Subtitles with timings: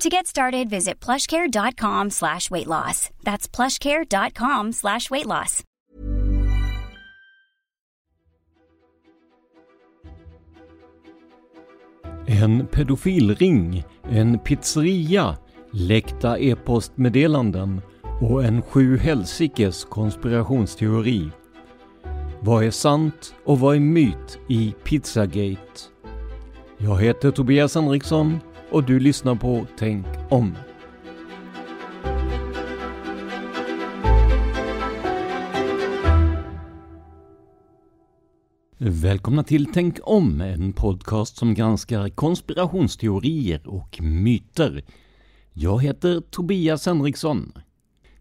[0.00, 3.10] To get started, visit plushcare.com slash weight loss.
[3.22, 5.62] That's plushcare.com slash weight loss.
[12.26, 15.36] En pedofilring, en pizzeria,
[15.70, 17.82] läckta e-postmeddelanden
[18.20, 21.30] och en sju helsikes konspirationsteori.
[22.40, 25.80] Vad är sant och vad är myt i Pizzagate?
[26.78, 30.56] Jag heter Tobias Henriksson och du lyssnar på Tänk om.
[38.78, 44.84] Välkomna till Tänk om, en podcast som granskar konspirationsteorier och myter.
[45.52, 47.52] Jag heter Tobias Henriksson.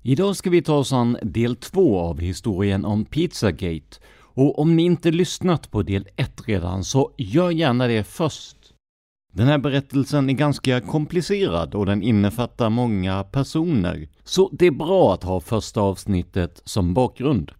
[0.01, 4.83] Idag ska vi ta oss an del två av historien om Pizzagate och om ni
[4.83, 8.58] inte lyssnat på del ett redan så gör gärna det först.
[9.31, 15.13] Den här berättelsen är ganska komplicerad och den innefattar många personer, så det är bra
[15.13, 17.51] att ha första avsnittet som bakgrund.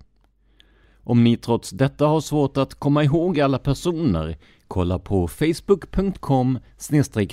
[1.04, 4.38] Om ni trots detta har svårt att komma ihåg alla personer,
[4.68, 6.60] kolla på facebook.com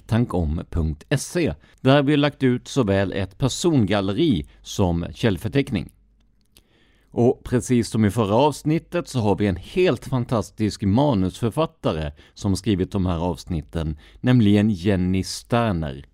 [0.06, 5.92] tankom.se där vi lagt ut såväl ett persongalleri som källförteckning.
[7.18, 12.92] Och precis som i förra avsnittet så har vi en helt fantastisk manusförfattare som skrivit
[12.92, 16.06] de här avsnitten, nämligen Jenny Sterner.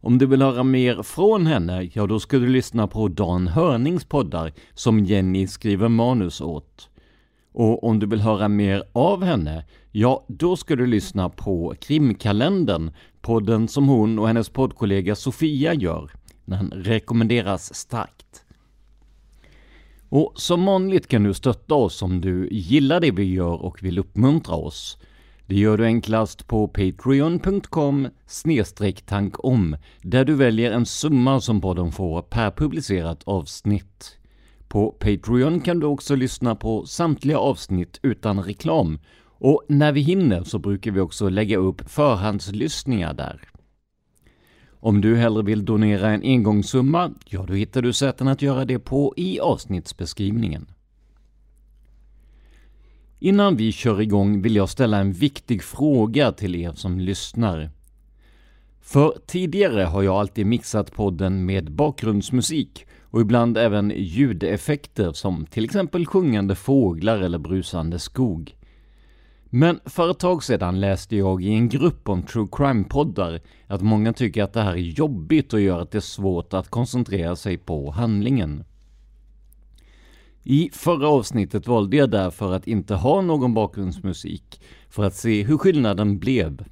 [0.00, 4.04] Om du vill höra mer från henne, ja då ska du lyssna på Dan Hörnings
[4.04, 6.88] poddar som Jenny skriver manus åt.
[7.52, 12.90] Och om du vill höra mer av henne, ja då ska du lyssna på Krimkalendern,
[13.20, 16.10] podden som hon och hennes poddkollega Sofia gör.
[16.44, 18.44] Den rekommenderas starkt.
[20.12, 23.98] Och som vanligt kan du stötta oss om du gillar det vi gör och vill
[23.98, 24.98] uppmuntra oss.
[25.46, 28.08] Det gör du enklast på patreon.com
[29.06, 34.18] tankom där du väljer en summa som podden får per publicerat avsnitt.
[34.68, 40.44] På Patreon kan du också lyssna på samtliga avsnitt utan reklam och när vi hinner
[40.44, 43.40] så brukar vi också lägga upp förhandslyssningar där.
[44.82, 48.78] Om du hellre vill donera en engångssumma, ja då hittar du sätten att göra det
[48.78, 50.66] på i avsnittsbeskrivningen.
[53.18, 57.70] Innan vi kör igång vill jag ställa en viktig fråga till er som lyssnar.
[58.80, 65.64] För tidigare har jag alltid mixat podden med bakgrundsmusik och ibland även ljudeffekter som till
[65.64, 68.56] exempel sjungande fåglar eller brusande skog.
[69.50, 74.12] Men för ett tag sedan läste jag i en grupp om true crime-poddar att många
[74.12, 77.56] tycker att det här är jobbigt och gör att det är svårt att koncentrera sig
[77.56, 78.64] på handlingen.
[80.42, 85.58] I förra avsnittet valde jag därför att inte ha någon bakgrundsmusik för att se hur
[85.58, 86.64] skillnaden blev.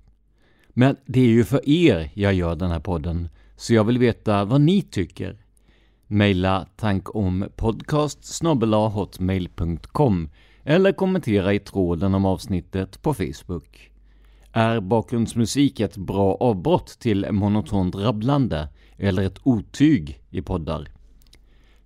[0.68, 4.44] Men det är ju för er jag gör den här podden, så jag vill veta
[4.44, 5.36] vad ni tycker.
[6.06, 8.42] Maila tankompodcast
[8.94, 10.28] hotmail.com
[10.68, 13.90] eller kommentera i tråden om avsnittet på Facebook.
[14.52, 20.88] Är bakgrundsmusik ett bra avbrott till monotont rabblande eller ett otyg i poddar?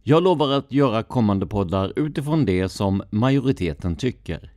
[0.03, 4.53] Jag lovar att göra kommande poddar utifrån det som majoriteten tycker.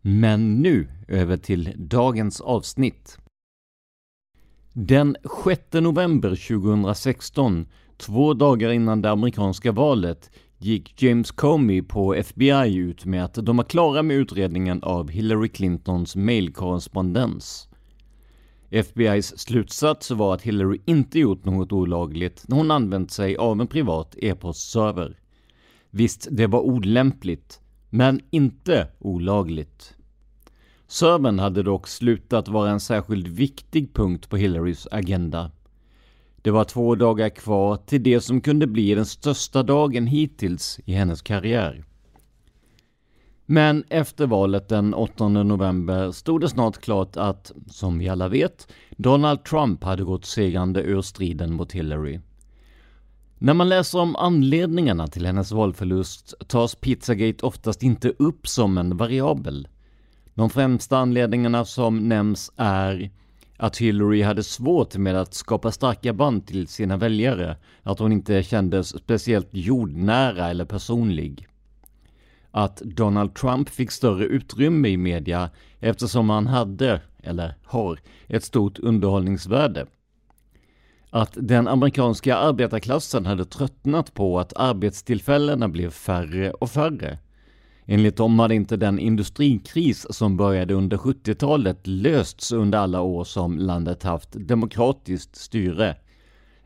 [0.00, 3.18] Men nu över till dagens avsnitt.
[4.72, 7.66] Den 6 november 2016,
[7.96, 13.56] två dagar innan det amerikanska valet, gick James Comey på FBI ut med att de
[13.56, 17.68] var klara med utredningen av Hillary Clintons mailkorrespondens.
[18.70, 23.66] FBIs slutsats var att Hillary inte gjort något olagligt när hon använt sig av en
[23.66, 25.18] privat e-postserver.
[25.90, 27.60] Visst, det var olämpligt,
[27.90, 29.94] men inte olagligt.
[30.86, 35.50] Servern hade dock slutat vara en särskilt viktig punkt på Hillarys agenda.
[36.46, 40.92] Det var två dagar kvar till det som kunde bli den största dagen hittills i
[40.92, 41.84] hennes karriär.
[43.46, 48.72] Men efter valet den 8 november stod det snart klart att, som vi alla vet,
[48.96, 52.20] Donald Trump hade gått segrande ur striden mot Hillary.
[53.38, 58.96] När man läser om anledningarna till hennes valförlust tas Pizzagate oftast inte upp som en
[58.96, 59.68] variabel.
[60.34, 63.10] De främsta anledningarna som nämns är
[63.56, 68.42] att Hillary hade svårt med att skapa starka band till sina väljare, att hon inte
[68.42, 71.46] kändes speciellt jordnära eller personlig.
[72.50, 75.50] Att Donald Trump fick större utrymme i media
[75.80, 79.86] eftersom han hade, eller har, ett stort underhållningsvärde.
[81.10, 87.18] Att den amerikanska arbetarklassen hade tröttnat på att arbetstillfällena blev färre och färre
[87.88, 93.58] Enligt dem hade inte den industrikris som började under 70-talet lösts under alla år som
[93.58, 95.96] landet haft demokratiskt styre,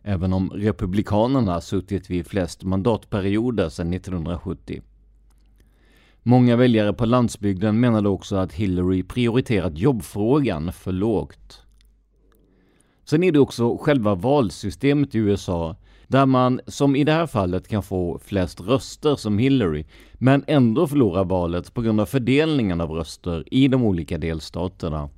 [0.02, 4.82] även om republikanerna suttit vid flest mandatperioder sedan 1970.
[6.22, 11.62] Många väljare på landsbygden menade också att Hillary prioriterat jobbfrågan för lågt.
[13.04, 15.76] Sen är det också själva valsystemet i USA
[16.10, 19.84] där man, som i det här fallet, kan få flest röster som Hillary,
[20.14, 25.10] men ändå förlora valet på grund av fördelningen av röster i de olika delstaterna.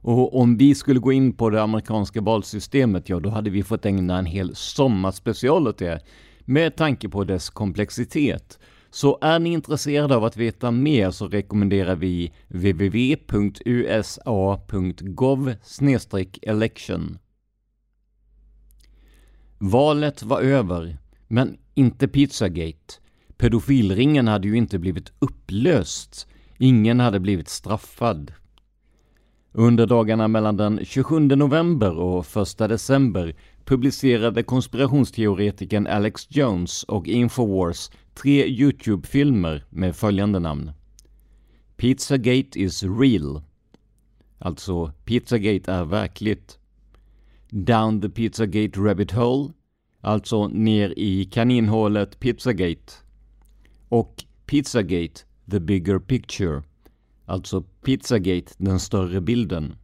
[0.00, 3.86] Och om vi skulle gå in på det amerikanska valsystemet, ja då hade vi fått
[3.86, 6.00] ägna en hel sommarspecial åt det,
[6.44, 8.58] med tanke på dess komplexitet.
[8.90, 13.14] Så är ni intresserade av att veta mer så rekommenderar vi www.usa.gov
[16.42, 17.18] election.
[19.64, 20.98] Valet var över,
[21.28, 22.94] men inte Pizzagate.
[23.36, 26.26] Pedofilringen hade ju inte blivit upplöst.
[26.58, 28.32] Ingen hade blivit straffad.
[29.52, 37.90] Under dagarna mellan den 27 november och 1 december publicerade konspirationsteoretikern Alex Jones och Infowars
[38.14, 40.70] tre Youtube-filmer med följande namn.
[41.76, 43.42] Pizzagate is real.
[44.38, 46.58] Alltså, Pizzagate är verkligt.
[47.54, 49.52] Down the Pizzagate Rabbit Hole,
[50.00, 52.92] alltså ner i kaninhålet Pizzagate.
[53.88, 55.20] Och Pizzagate
[55.50, 56.62] The Bigger Picture,
[57.26, 59.74] alltså Pizzagate den större bilden.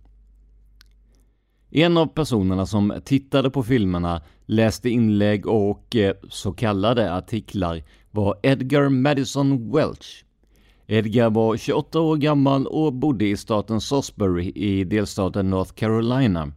[1.70, 8.38] En av personerna som tittade på filmerna, läste inlägg och eh, så kallade artiklar var
[8.42, 10.24] Edgar Madison Welch.
[10.86, 16.52] Edgar var 28 år gammal och bodde i staten Salisbury i delstaten North Carolina.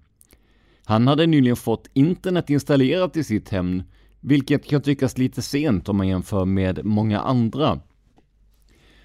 [0.86, 3.84] Han hade nyligen fått internet installerat i sitt hem,
[4.20, 7.80] vilket kan tyckas lite sent om man jämför med många andra.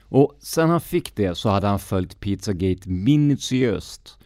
[0.00, 4.18] Och sen han fick det så hade han följt Pizzagate minutiöst.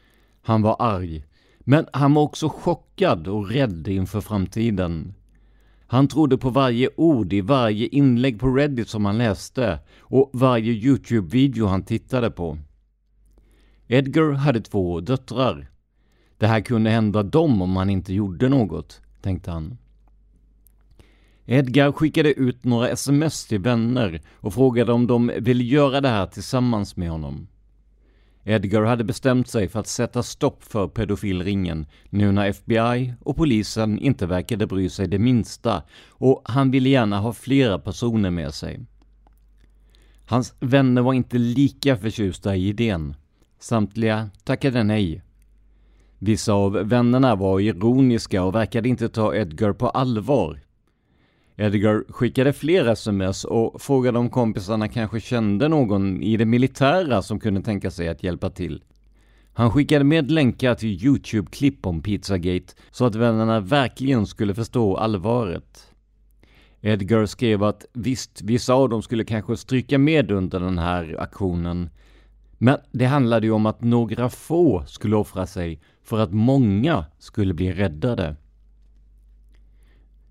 [0.42, 1.24] Han var arg,
[1.60, 5.14] men han var också chockad och rädd inför framtiden.
[5.86, 10.72] Han trodde på varje ord i varje inlägg på Reddit som han läste och varje
[10.72, 12.58] Youtube-video han tittade på.
[13.86, 15.70] Edgar hade två döttrar.
[16.40, 19.78] Det här kunde hända dem om han inte gjorde något, tänkte han.
[21.46, 26.26] Edgar skickade ut några sms till vänner och frågade om de ville göra det här
[26.26, 27.48] tillsammans med honom.
[28.44, 33.98] Edgar hade bestämt sig för att sätta stopp för pedofilringen nu när FBI och polisen
[33.98, 38.80] inte verkade bry sig det minsta och han ville gärna ha flera personer med sig.
[40.24, 43.14] Hans vänner var inte lika förtjusta i idén.
[43.58, 45.22] Samtliga tackade nej
[46.22, 50.60] Vissa av vännerna var ironiska och verkade inte ta Edgar på allvar.
[51.56, 57.40] Edgar skickade fler sms och frågade om kompisarna kanske kände någon i det militära som
[57.40, 58.82] kunde tänka sig att hjälpa till.
[59.52, 65.92] Han skickade med länkar till Youtube-klipp om Pizzagate så att vännerna verkligen skulle förstå allvaret.
[66.80, 71.90] Edgar skrev att visst, vissa av dem skulle kanske stryka med under den här aktionen.
[72.58, 77.54] Men det handlade ju om att några få skulle offra sig för att många skulle
[77.54, 78.36] bli räddade.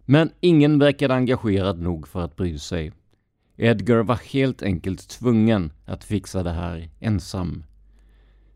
[0.05, 2.91] Men ingen verkade engagerad nog för att bry sig.
[3.57, 7.63] Edgar var helt enkelt tvungen att fixa det här ensam.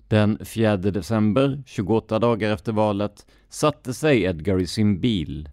[0.08, 5.50] Den 4 december, 28 dagar efter valet, satte sig Edgar i sin bil.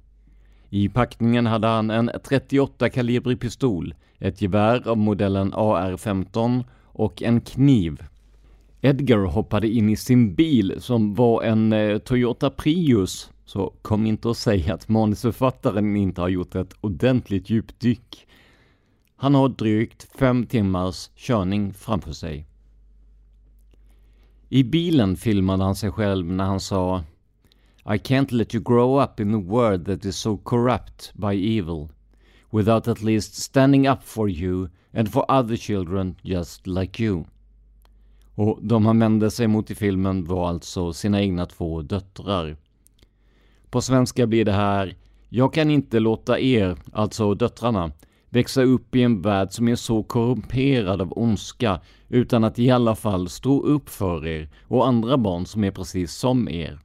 [0.70, 7.40] I packningen hade han en 38 kalibrig pistol, ett gevär av modellen AR-15 och en
[7.40, 8.04] kniv.
[8.82, 14.28] Edgar hoppade in i sin bil som var en eh, Toyota Prius, så kom inte
[14.28, 18.26] och säg att manusförfattaren inte har gjort ett ordentligt djupdyk.
[19.16, 22.46] Han har drygt fem timmars körning framför sig.
[24.48, 27.04] I bilen filmade han sig själv när han sa
[27.84, 31.88] I can't let you grow up in a world that is so corrupt by evil
[32.50, 37.24] without at least standing up for you and for other children just like you.
[38.40, 42.56] Och de han vände sig mot i filmen var alltså sina egna två döttrar.
[43.70, 44.96] På svenska blir det här
[45.28, 47.92] Jag kan inte låta er, alltså döttrarna,
[48.28, 52.94] växa upp i en värld som är så korrumperad av ondska utan att i alla
[52.94, 56.78] fall stå upp för er och andra barn som är precis som er.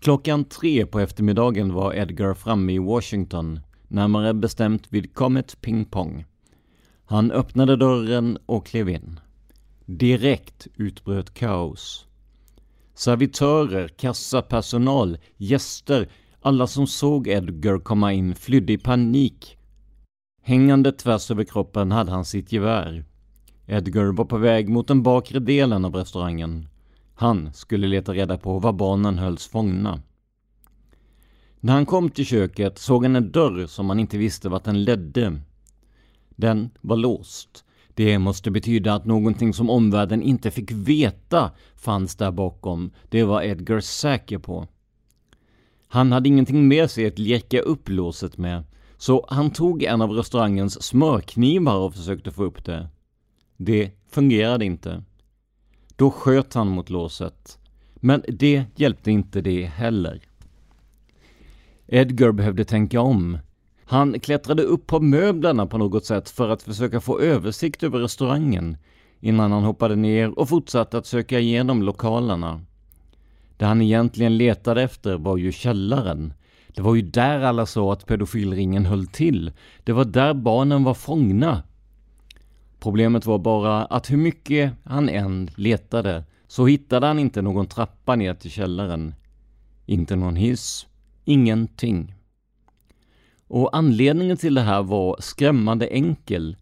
[0.00, 6.24] Klockan tre på eftermiddagen var Edgar framme i Washington, närmare bestämt vid Comet Ping Pong.
[7.04, 9.20] Han öppnade dörren och klev in.
[9.86, 12.06] Direkt utbröt kaos.
[12.94, 16.08] Servitörer, kassapersonal, gäster,
[16.40, 19.56] alla som såg Edgar komma in flydde i panik.
[20.42, 23.04] Hängande tvärs över kroppen hade han sitt gevär.
[23.66, 26.68] Edgar var på väg mot den bakre delen av restaurangen.
[27.14, 30.02] Han skulle leta reda på var barnen hölls fångna.
[31.60, 34.84] När han kom till köket såg han en dörr som han inte visste vart den
[34.84, 35.40] ledde.
[36.36, 37.63] Den var låst.
[37.94, 42.90] Det måste betyda att någonting som omvärlden inte fick veta fanns där bakom.
[43.08, 44.68] Det var Edgar säker på.
[45.88, 48.64] Han hade ingenting med sig att leka upp låset med,
[48.96, 52.88] så han tog en av restaurangens smörknivar och försökte få upp det.
[53.56, 55.02] Det fungerade inte.
[55.96, 57.58] Då sköt han mot låset.
[57.94, 60.20] Men det hjälpte inte det heller.
[61.86, 63.38] Edgar behövde tänka om.
[63.86, 68.76] Han klättrade upp på möblerna på något sätt för att försöka få översikt över restaurangen
[69.20, 72.60] innan han hoppade ner och fortsatte att söka igenom lokalerna.
[73.56, 76.32] Det han egentligen letade efter var ju källaren.
[76.68, 79.52] Det var ju där alla sa att pedofilringen höll till.
[79.84, 81.62] Det var där barnen var fångna.
[82.80, 88.16] Problemet var bara att hur mycket han än letade så hittade han inte någon trappa
[88.16, 89.14] ner till källaren.
[89.86, 90.86] Inte någon hiss.
[91.24, 92.14] Ingenting.
[93.48, 96.56] Och anledningen till det här var skrämmande enkel.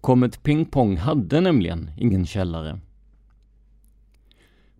[0.00, 2.80] Comet Ping Pong hade nämligen ingen källare.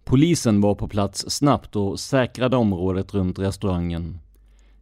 [0.04, 4.18] Polisen var på plats snabbt och säkrade området runt restaurangen.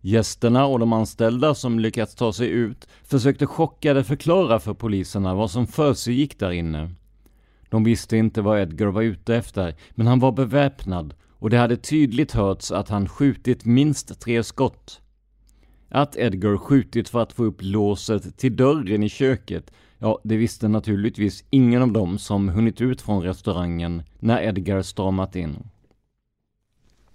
[0.00, 5.50] Gästerna och de anställda som lyckats ta sig ut försökte chockade förklara för poliserna vad
[5.50, 6.90] som försiggick där inne.
[7.68, 11.76] De visste inte vad Edgar var ute efter, men han var beväpnad och det hade
[11.76, 15.00] tydligt hörts att han skjutit minst tre skott.
[15.94, 20.68] Att Edgar skjutit för att få upp låset till dörren i köket, ja, det visste
[20.68, 25.56] naturligtvis ingen av dem som hunnit ut från restaurangen när Edgar stramat in.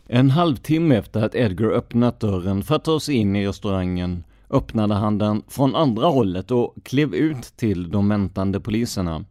[0.08, 4.94] En halvtimme efter att Edgar öppnat dörren för att ta sig in i restaurangen öppnade
[4.94, 9.26] han den från andra hållet och klev ut till de väntande poliserna.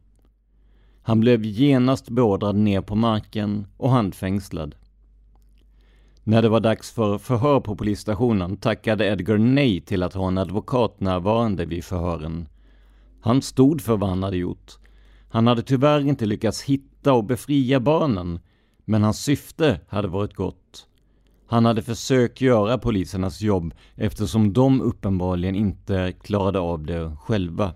[1.02, 4.74] Han blev genast beordrad ner på marken och handfängslad.
[6.28, 10.38] När det var dags för förhör på polisstationen tackade Edgar nej till att ha en
[10.38, 12.48] advokat närvarande vid förhören.
[13.20, 14.72] Han stod för vad han hade gjort.
[15.28, 18.40] Han hade tyvärr inte lyckats hitta och befria barnen,
[18.84, 20.86] men hans syfte hade varit gott.
[21.46, 27.74] Han hade försökt göra polisernas jobb eftersom de uppenbarligen inte klarade av det själva.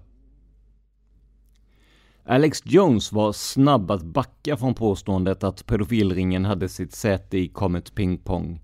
[2.24, 7.94] Alex Jones var snabb att backa från påståendet att pedofilringen hade sitt säte i Comet
[7.94, 8.60] Ping Pong.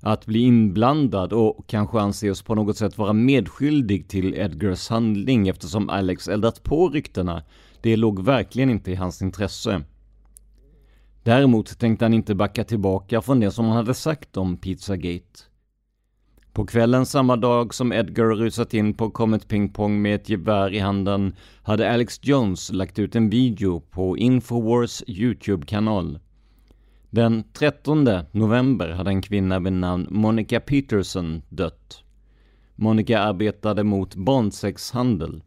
[0.00, 5.90] Att bli inblandad och kanske anses på något sätt vara medskyldig till Edgars handling eftersom
[5.90, 7.42] Alex eldat på ryktena,
[7.80, 9.82] det låg verkligen inte i hans intresse.
[11.22, 15.51] Däremot tänkte han inte backa tillbaka från det som han hade sagt om Pizzagate.
[16.52, 20.74] På kvällen samma dag som Edgar rusat in på Comet Ping Pong med ett gevär
[20.74, 26.18] i handen hade Alex Jones lagt ut en video på Infowars YouTube-kanal.
[27.10, 32.04] Den 13 november hade en kvinna vid namn Monica Peterson dött.
[32.74, 35.42] Monica arbetade mot barnsexhandel.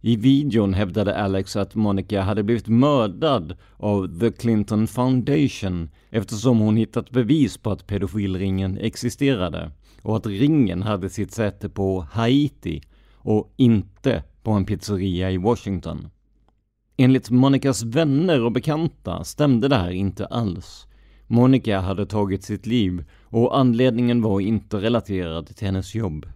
[0.00, 6.76] I videon hävdade Alex att Monica hade blivit mördad av The Clinton Foundation eftersom hon
[6.76, 9.70] hittat bevis på att pedofilringen existerade
[10.02, 12.82] och att ringen hade sitt säte på Haiti
[13.14, 16.08] och inte på en pizzeria i Washington.
[16.96, 20.86] Enligt Monicas vänner och bekanta stämde det här inte alls.
[21.26, 26.26] Monica hade tagit sitt liv och anledningen var inte relaterad till hennes jobb.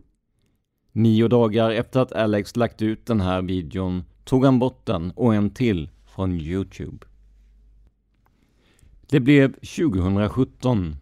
[0.92, 5.34] Nio dagar efter att Alex lagt ut den här videon tog han bort den och
[5.34, 7.06] en till från Youtube.
[9.10, 10.96] Det blev 2017.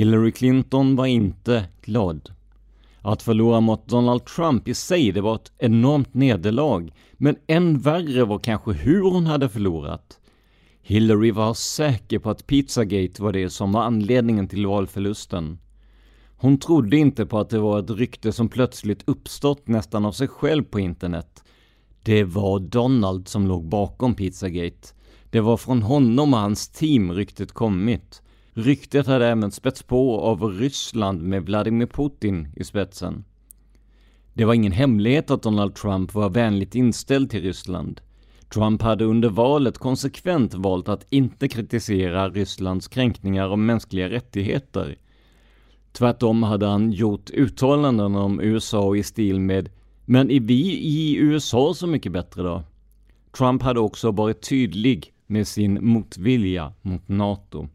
[0.00, 2.30] Hillary Clinton var inte glad.
[3.00, 6.92] Att förlora mot Donald Trump i sig, det var ett enormt nederlag.
[7.12, 10.20] Men än värre var kanske hur hon hade förlorat.
[10.82, 15.58] Hillary var säker på att Pizzagate var det som var anledningen till valförlusten.
[16.36, 20.28] Hon trodde inte på att det var ett rykte som plötsligt uppstått nästan av sig
[20.28, 21.44] själv på internet.
[22.02, 24.88] Det var Donald som låg bakom Pizzagate.
[25.30, 28.22] Det var från honom och hans team ryktet kommit.
[28.54, 33.24] Ryktet hade även spätts på av Ryssland med Vladimir Putin i spetsen.
[34.34, 38.00] Det var ingen hemlighet att Donald Trump var vänligt inställd till Ryssland.
[38.54, 44.96] Trump hade under valet konsekvent valt att inte kritisera Rysslands kränkningar av mänskliga rättigheter.
[45.92, 49.68] Tvärtom hade han gjort uttalanden om USA i stil med
[50.04, 52.62] “Men är vi i USA så mycket bättre då?”
[53.38, 57.68] Trump hade också varit tydlig med sin motvilja mot NATO.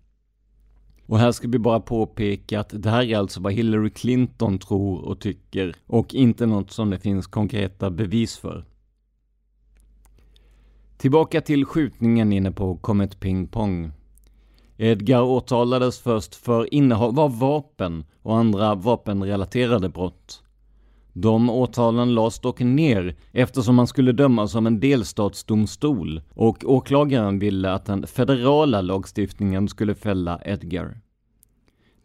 [1.08, 5.02] Och här ska vi bara påpeka att det här är alltså vad Hillary Clinton tror
[5.02, 8.66] och tycker och inte något som det finns konkreta bevis för.
[10.98, 13.92] Tillbaka till skjutningen inne på Comet Ping Pong.
[14.78, 20.44] Edgar åtalades först för innehav av vapen och andra vapenrelaterade brott.
[21.14, 27.72] De åtalen lades dock ner eftersom han skulle dömas som en delstatsdomstol och åklagaren ville
[27.72, 31.05] att den federala lagstiftningen skulle fälla Edgar.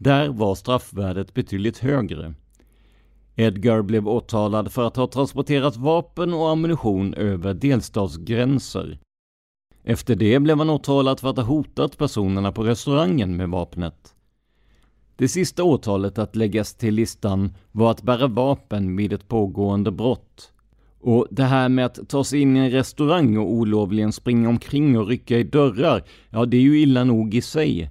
[0.03, 2.35] Där var straffvärdet betydligt högre.
[3.37, 8.99] Edgar blev åtalad för att ha transporterat vapen och ammunition över delstatsgränser.
[9.85, 14.15] Efter det blev han åtalad för att ha hotat personerna på restaurangen med vapnet.
[15.17, 20.53] Det sista åtalet att läggas till listan var att bära vapen vid ett pågående brott.
[21.01, 24.99] Och det här med att ta sig in i en restaurang och olovligen springa omkring
[24.99, 27.91] och rycka i dörrar, ja det är ju illa nog i sig.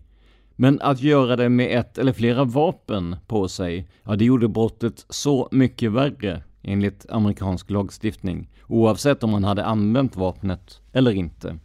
[0.62, 5.06] Men att göra det med ett eller flera vapen på sig, ja det gjorde brottet
[5.10, 11.60] så mycket värre enligt amerikansk lagstiftning, oavsett om man hade använt vapnet eller inte.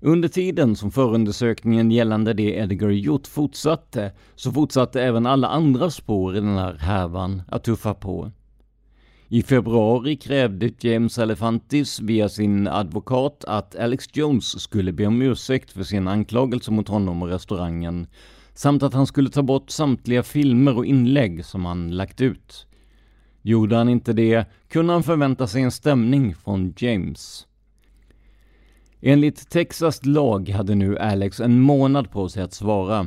[0.00, 6.36] Under tiden som förundersökningen gällande det Edgar gjort fortsatte, så fortsatte även alla andra spår
[6.36, 8.30] i den här härvan att tuffa på.
[9.32, 15.72] I februari krävde James Elefantis via sin advokat att Alex Jones skulle be om ursäkt
[15.72, 18.06] för sin anklagelse mot honom och restaurangen,
[18.54, 22.66] samt att han skulle ta bort samtliga filmer och inlägg som han lagt ut.
[23.42, 27.46] Gjorde han inte det kunde han förvänta sig en stämning från James.
[29.00, 33.06] Enligt Texas lag hade nu Alex en månad på sig att svara.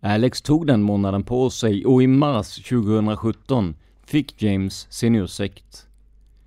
[0.00, 3.74] Alex tog den månaden på sig och i mars 2017
[4.10, 5.86] fick James sin ursäkt.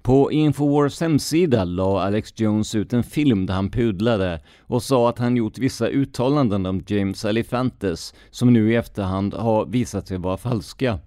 [0.02, 5.19] På Infowars hemsida la Alex Jones ut en film där han pudlade och sa att
[5.19, 10.38] han gjort vissa uttalanden om James Alifantes som nu i efterhand har visat sig vara
[10.38, 10.99] falska.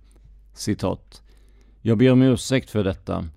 [0.55, 1.23] Citat.
[1.83, 3.29] Jag ber om ursäkt för detta.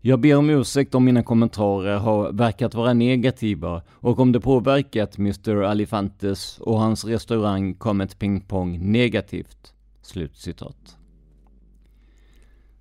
[0.00, 5.18] Jag ber om ursäkt om mina kommentarer har verkat vara negativa och om det påverkat
[5.18, 9.74] Mr Alifantes och hans restaurang Comet Ping Pong negativt.
[10.02, 10.97] Slutcitat.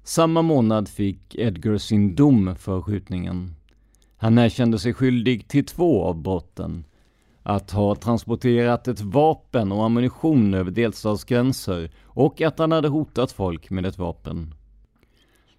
[0.07, 3.55] Samma månad fick Edgar sin dom för skjutningen.
[4.17, 6.85] Han erkände sig skyldig till två av brotten.
[7.43, 13.69] Att ha transporterat ett vapen och ammunition över delstatsgränser och att han hade hotat folk
[13.69, 14.53] med ett vapen.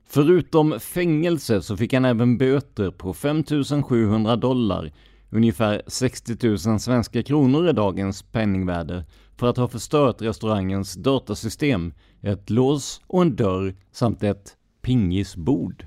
[0.06, 4.92] Förutom fängelse så fick han även böter på 5700 dollar,
[5.30, 9.04] ungefär 60 000 svenska kronor i dagens penningvärde,
[9.38, 15.86] för att ha förstört restaurangens datasystem, ett lås och en dörr samt ett pingisbord.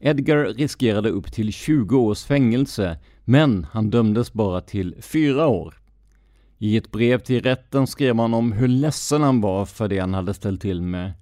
[0.00, 5.74] Edgar riskerade upp till 20 års fängelse, men han dömdes bara till fyra år.
[6.58, 10.14] I ett brev till rätten skrev han om hur ledsen han var för det han
[10.14, 11.12] hade ställt till med.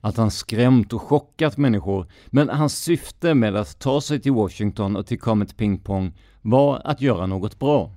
[0.00, 4.96] Att han skrämt och chockat människor, men hans syfte med att ta sig till Washington
[4.96, 7.92] och till Comet Ping Pong var att göra något bra.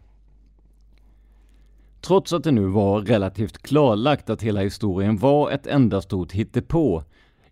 [2.02, 7.04] Trots att det nu var relativt klarlagt att hela historien var ett enda stort hittepå,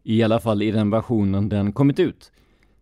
[0.04, 2.32] i alla fall i den versionen den kommit ut,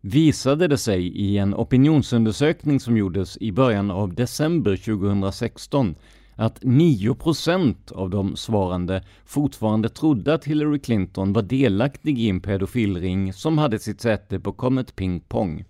[0.01, 5.95] visade det sig i en opinionsundersökning som gjordes i början av december 2016
[6.35, 13.33] att 9% av de svarande fortfarande trodde att Hillary Clinton var delaktig i en pedofilring
[13.33, 15.65] som hade sitt säte på Comet Ping Pong.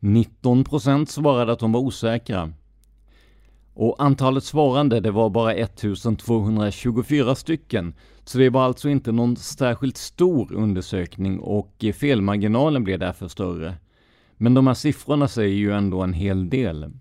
[0.00, 2.52] 19% svarade att de var osäkra.
[3.80, 9.96] Och antalet svarande det var bara 1224 stycken, så det var alltså inte någon särskilt
[9.96, 13.74] stor undersökning och felmarginalen blev därför större.
[14.36, 16.92] Men de här siffrorna säger ju ändå en hel del.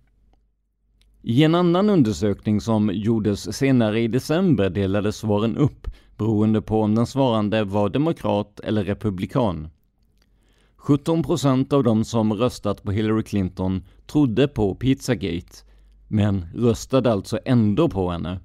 [1.21, 5.87] I en annan undersökning som gjordes senare i december delades svaren upp
[6.17, 9.69] beroende på om den svarande var demokrat eller republikan.
[10.75, 15.68] 17 procent av de som röstat på Hillary Clinton trodde på Pizzagate,
[16.11, 18.39] men röstade alltså ändå på henne,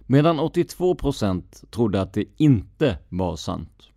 [0.00, 3.88] medan 82 procent trodde att det inte var sant.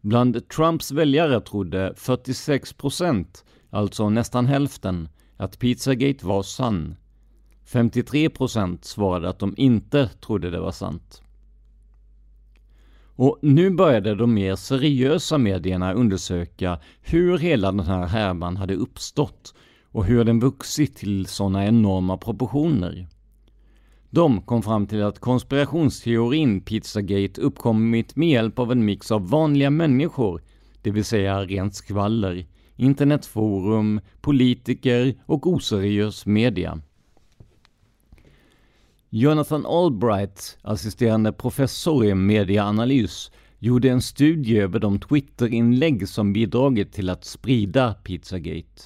[0.00, 6.96] Bland Trumps väljare trodde 46 procent, alltså nästan hälften, att Pizzagate var sann,
[7.66, 11.22] 53% svarade att de inte trodde det var sant.
[13.16, 19.54] Och nu började de mer seriösa medierna undersöka hur hela den här härvan hade uppstått
[19.92, 23.08] och hur den vuxit till sådana enorma proportioner.
[24.10, 29.70] De kom fram till att konspirationsteorin Pizzagate uppkommit med hjälp av en mix av vanliga
[29.70, 30.42] människor,
[30.82, 36.80] det vill säga rent skvaller, internetforum, politiker och oseriös media.
[39.10, 47.10] Jonathan Albright, assisterande professor i mediaanalys, gjorde en studie över de Twitterinlägg som bidragit till
[47.10, 48.82] att sprida Pizzagate.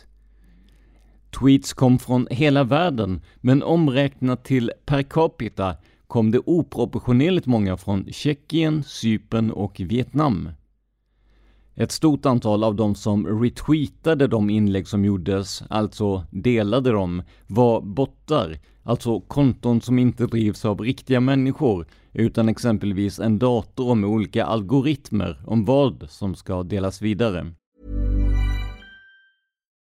[1.31, 5.75] Tweets kom från hela världen, men omräknat till per capita
[6.07, 10.49] kom det oproportionerligt många från Tjeckien, Cypern och Vietnam.
[11.75, 17.81] Ett stort antal av de som retweetade de inlägg som gjordes, alltså delade dem, var
[17.81, 24.45] bottar, alltså konton som inte drivs av riktiga människor, utan exempelvis en dator med olika
[24.45, 27.53] algoritmer om vad som ska delas vidare.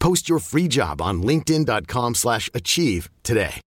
[0.00, 3.60] Post your free job on linkedin.com slash achieve today.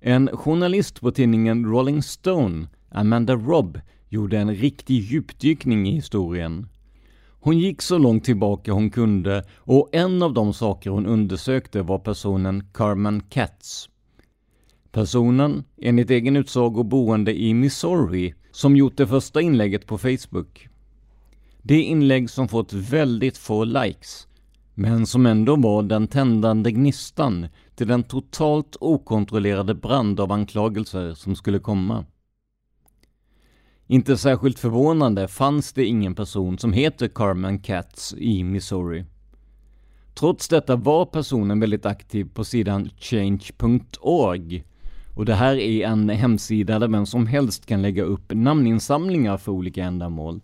[0.00, 6.68] En journalist på tidningen Rolling Stone, Amanda Robb, gjorde en riktig djupdykning i historien.
[7.40, 11.98] Hon gick så långt tillbaka hon kunde och en av de saker hon undersökte var
[11.98, 13.88] personen Carmen Katz.
[14.92, 20.68] Personen, enligt egen utsago boende i Missouri, som gjort det första inlägget på Facebook.
[21.68, 24.28] Det inlägg som fått väldigt få likes,
[24.74, 31.36] men som ändå var den tändande gnistan till den totalt okontrollerade brand av anklagelser som
[31.36, 32.04] skulle komma.
[33.86, 39.04] Inte särskilt förvånande fanns det ingen person som heter Carmen Katz i Missouri.
[40.14, 44.64] Trots detta var personen väldigt aktiv på sidan change.org
[45.14, 49.52] Och det här är en hemsida där vem som helst kan lägga upp namninsamlingar för
[49.52, 50.40] olika ändamål.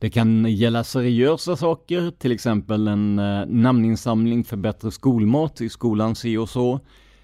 [0.00, 6.14] Det kan gälla seriösa saker, till exempel en eh, namninsamling för bättre skolmat i skolan
[6.14, 6.80] si och så.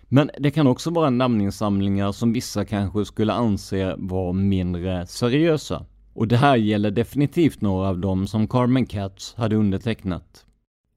[0.08, 5.86] Men det kan också vara namninsamlingar som vissa kanske skulle anse vara mindre seriösa.
[6.12, 10.44] Och det här gäller definitivt några av dem som Carmen Katz hade undertecknat.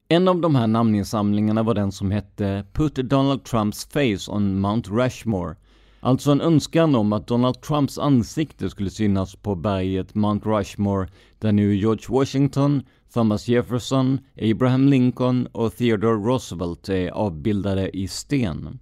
[0.08, 4.90] En av de här namninsamlingarna var den som hette Put Donald Trumps face on Mount
[4.90, 5.56] Rushmore.
[6.02, 11.08] Alltså en önskan om att Donald Trumps ansikte skulle synas på berget Mount Rushmore
[11.38, 12.82] där nu George Washington,
[13.12, 18.78] Thomas Jefferson, Abraham Lincoln och Theodore Roosevelt är avbildade i sten.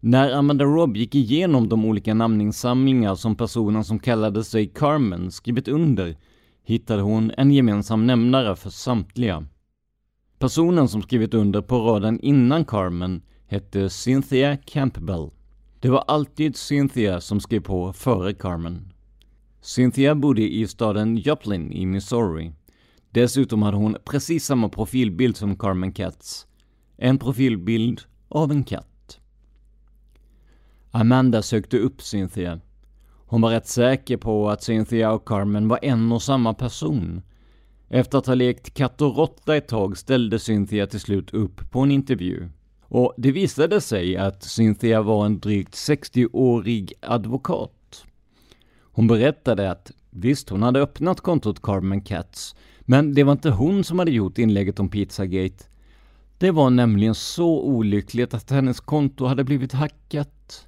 [0.00, 5.68] När Amanda Robb gick igenom de olika namninsamlingar som personen som kallade sig Carmen skrivit
[5.68, 6.16] under
[6.64, 9.46] hittade hon en gemensam nämnare för samtliga.
[10.38, 15.30] Personen som skrivit under på raden innan Carmen hette Cynthia Campbell.
[15.80, 18.92] Det var alltid Cynthia som skrev på före Carmen.
[19.60, 22.52] Cynthia bodde i staden Joplin i Missouri.
[23.10, 26.46] Dessutom hade hon precis samma profilbild som Carmen Katz.
[26.96, 29.20] En profilbild av en katt.
[30.90, 32.60] Amanda sökte upp Cynthia.
[33.26, 37.22] Hon var rätt säker på att Cynthia och Carmen var en och samma person.
[37.88, 41.80] Efter att ha lekt katt och råtta ett tag ställde Cynthia till slut upp på
[41.80, 42.48] en intervju.
[42.88, 48.04] Och det visade sig att Cynthia var en drygt 60-årig advokat.
[48.80, 53.84] Hon berättade att visst, hon hade öppnat kontot Carmen Katz, men det var inte hon
[53.84, 55.64] som hade gjort inlägget om Pizzagate.
[56.38, 60.66] Det var nämligen så olyckligt att hennes konto hade blivit hackat.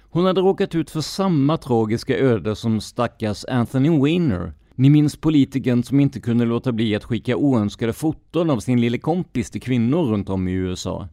[0.00, 4.52] Hon hade råkat ut för samma tragiska öde som stackars Anthony Weiner.
[4.74, 8.98] Ni minns politikern som inte kunde låta bli att skicka oönskade foton av sin lille
[8.98, 11.08] kompis till kvinnor runt om i USA.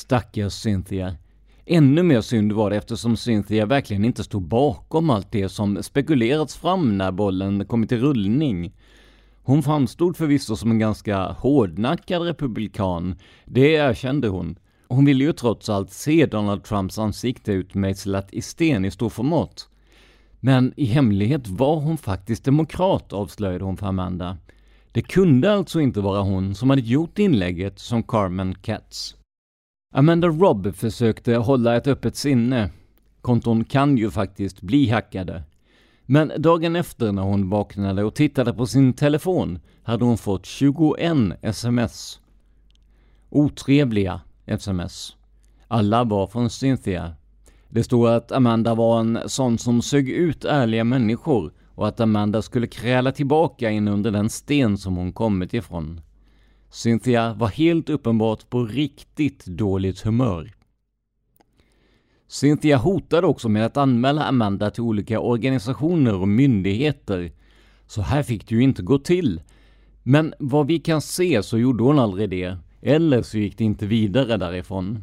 [0.00, 1.16] Stackars Cynthia.
[1.66, 6.56] Ännu mer synd var det eftersom Cynthia verkligen inte stod bakom allt det som spekulerats
[6.56, 8.72] fram när bollen kommit i rullning.
[9.42, 14.58] Hon framstod förvisso som en ganska hårdnackad republikan, det erkände hon.
[14.88, 19.68] Hon ville ju trots allt se Donald Trumps ansikte utmejslat i sten i storformat.
[20.40, 24.36] Men i hemlighet var hon faktiskt demokrat, avslöjade hon för Amanda.
[24.92, 29.16] Det kunde alltså inte vara hon som hade gjort inlägget som Carmen Katz.
[29.92, 32.70] Amanda Robb försökte hålla ett öppet sinne.
[33.20, 35.42] Konton kan ju faktiskt bli hackade.
[36.06, 41.12] Men dagen efter när hon vaknade och tittade på sin telefon hade hon fått 21
[41.42, 42.20] sms.
[43.30, 45.16] Otrevliga sms.
[45.68, 47.14] Alla var från Cynthia.
[47.68, 52.42] Det stod att Amanda var en sån som sög ut ärliga människor och att Amanda
[52.42, 56.00] skulle kräla tillbaka in under den sten som hon kommit ifrån.
[56.70, 60.52] Cynthia var helt uppenbart på riktigt dåligt humör.
[62.28, 67.32] Cynthia hotade också med att anmäla Amanda till olika organisationer och myndigheter.
[67.86, 69.40] Så här fick det ju inte gå till.
[70.02, 73.86] Men vad vi kan se så gjorde hon aldrig det, eller så gick det inte
[73.86, 75.02] vidare därifrån.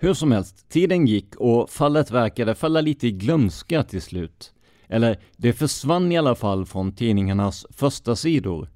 [0.00, 4.52] Hur som helst, tiden gick och fallet verkade falla lite i glömska till slut.
[4.88, 8.68] Eller, det försvann i alla fall från tidningarnas första sidor.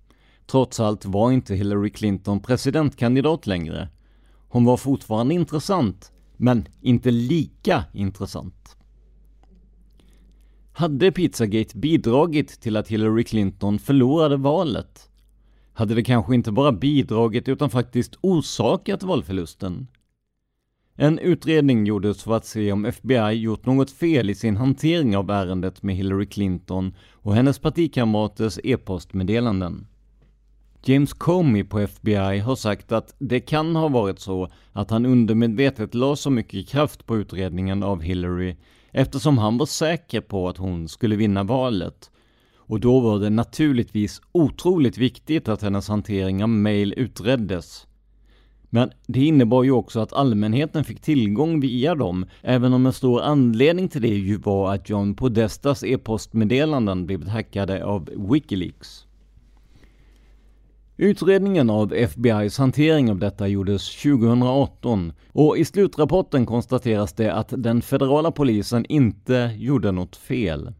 [0.46, 3.88] Trots allt var inte Hillary Clinton presidentkandidat längre.
[4.48, 8.76] Hon var fortfarande intressant, men inte lika intressant.
[10.72, 15.10] Hade Pizzagate bidragit till att Hillary Clinton förlorade valet?
[15.72, 19.86] Hade det kanske inte bara bidragit utan faktiskt orsakat valförlusten?
[20.94, 25.30] En utredning gjordes för att se om FBI gjort något fel i sin hantering av
[25.30, 29.86] ärendet med Hillary Clinton och hennes partikamraters e-postmeddelanden.
[30.88, 35.94] James Comey på FBI har sagt att det kan ha varit så att han undermedvetet
[35.94, 38.56] la så mycket kraft på utredningen av Hillary
[38.90, 42.10] eftersom han var säker på att hon skulle vinna valet.
[42.56, 47.86] Och då var det naturligtvis otroligt viktigt att hennes hantering av mail utreddes.
[48.70, 53.22] Men det innebar ju också att allmänheten fick tillgång via dem, även om en stor
[53.22, 59.05] anledning till det ju var att John Podestas e-postmeddelanden blivit hackade av Wikileaks.
[60.98, 67.82] Utredningen av FBIs hantering av detta gjordes 2018 och i slutrapporten konstateras det att den
[67.82, 70.72] federala polisen inte gjorde något fel.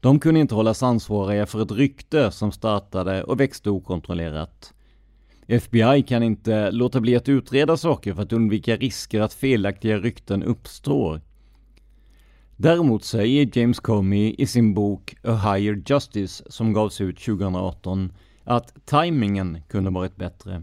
[0.00, 4.74] De kunde inte hållas ansvariga för ett rykte som startade och växte okontrollerat.
[5.46, 10.42] FBI kan inte låta bli att utreda saker för att undvika risker att felaktiga rykten
[10.42, 11.20] uppstår.
[12.56, 18.12] Däremot säger James Comey i sin bok A Higher Justice som gavs ut 2018
[18.46, 20.62] att tajmingen kunde varit bättre.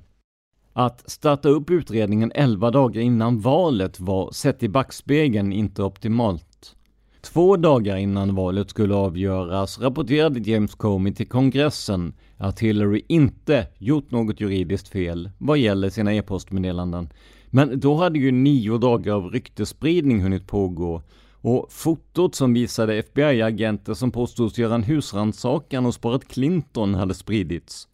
[0.74, 6.76] Att starta upp utredningen 11 dagar innan valet var sett i backspegeln inte optimalt.
[7.22, 14.12] Två dagar innan valet skulle avgöras rapporterade James Comey till kongressen att Hillary inte gjort
[14.12, 17.10] något juridiskt fel vad gäller sina e-postmeddelanden.
[17.48, 21.02] Men då hade ju nio dagar av ryktespridning hunnit pågå
[21.44, 27.88] och fotot som visade FBI-agenter som påstods göra en husrannsakan hos paret Clinton hade spridits.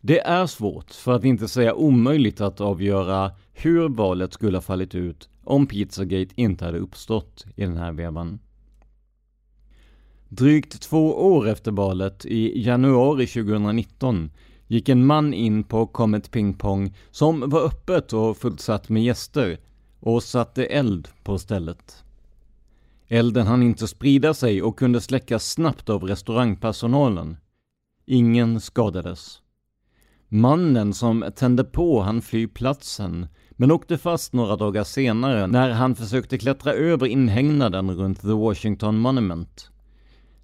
[0.00, 4.94] Det är svårt, för att inte säga omöjligt, att avgöra hur valet skulle ha fallit
[4.94, 8.38] ut om Pizzagate inte hade uppstått i den här vevan.
[10.28, 14.30] Drygt två år efter valet, i januari 2019,
[14.66, 19.58] gick en man in på Comet Ping Pong som var öppet och fullsatt med gäster
[20.00, 22.04] och satte eld på stället.
[23.12, 27.36] Elden hann inte sprida sig och kunde släckas snabbt av restaurangpersonalen.
[28.06, 29.42] Ingen skadades.
[30.28, 35.94] Mannen som tände på han fly platsen, men åkte fast några dagar senare när han
[35.94, 39.70] försökte klättra över inhägnaden runt The Washington Monument.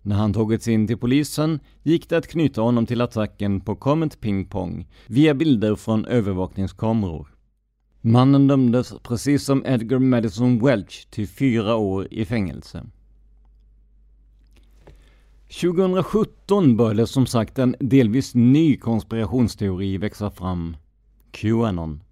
[0.03, 4.21] När han tagits in till polisen gick det att knyta honom till attacken på Comet
[4.21, 7.38] Ping Pong via bilder från övervakningskameror.
[8.09, 12.87] Mannen dömdes precis som Edgar Madison Welch till fyra år i fängelse.
[15.61, 20.77] 2017 började som sagt en delvis ny konspirationsteori växa fram.
[21.31, 22.03] Qanon.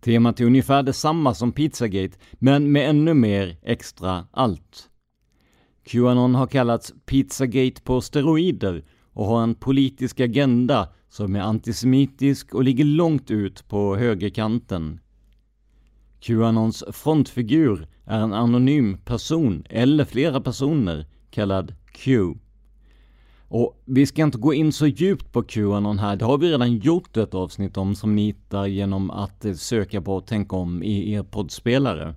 [0.00, 4.90] Temat är ungefär detsamma som Pizzagate, men med ännu mer extra allt.
[5.84, 12.64] Qanon har kallats Pizzagate på steroider och har en politisk agenda som är antisemitisk och
[12.64, 15.00] ligger långt ut på högerkanten.
[16.26, 22.34] Qanons frontfigur är en anonym person eller flera personer kallad Q.
[23.48, 26.76] Och vi ska inte gå in så djupt på Qanon här, det har vi redan
[26.76, 31.12] gjort ett avsnitt om som ni hittar genom att eh, söka på Tänk om i
[31.12, 32.14] er poddspelare.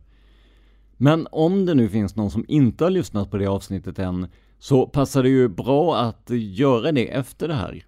[0.98, 4.28] Men om det nu finns någon som inte har lyssnat på det avsnittet än,
[4.60, 7.86] så passar det ju bra att göra det efter det här.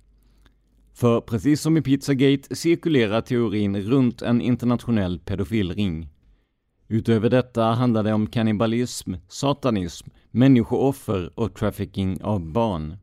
[0.99, 6.09] För precis som i Pizzagate cirkulerar teorin runt en internationell pedofilring.
[6.87, 12.97] Utöver detta handlar det om kannibalism, satanism, människooffer och trafficking av barn.